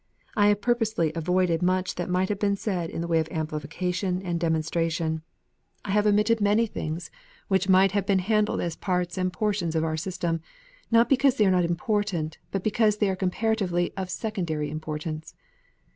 I 0.35 0.47
have 0.47 0.61
purposely 0.61 1.11
avoided 1.13 1.61
much 1.61 1.93
that 1.93 2.09
might 2.09 2.29
have 2.29 2.39
been 2.39 2.55
said 2.55 2.89
in 2.89 3.01
the 3.01 3.07
way 3.07 3.19
of 3.19 3.27
amplification 3.29 4.19
and 4.23 4.39
demonstration. 4.39 5.21
I 5.85 5.91
have 5.91 6.07
omitted 6.07 6.41
many 6.41 6.63
8 6.63 6.65
KNOTS 6.65 6.69
UNTIED. 6.69 6.73
things 6.89 7.11
which 7.49 7.69
might 7.69 7.91
have 7.91 8.07
been 8.07 8.17
handled 8.17 8.61
as 8.61 8.75
parts 8.75 9.19
and 9.19 9.31
portions 9.31 9.75
of 9.75 9.83
our 9.83 9.97
system, 9.97 10.41
not 10.89 11.07
because 11.07 11.35
they 11.35 11.45
are 11.45 11.51
not 11.51 11.65
important, 11.65 12.39
but 12.49 12.63
because 12.63 12.97
they 12.97 13.11
are 13.11 13.15
comparatively 13.15 13.93
of 13.95 14.09
secondary 14.09 14.71
importance. 14.71 15.35